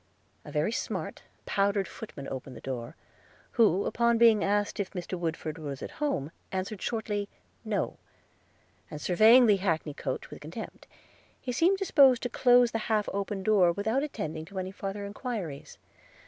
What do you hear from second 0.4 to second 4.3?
A very smart powdered footman opened the door, who, upon